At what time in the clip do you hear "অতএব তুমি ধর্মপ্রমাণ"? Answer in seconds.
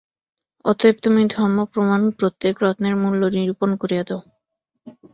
0.65-2.01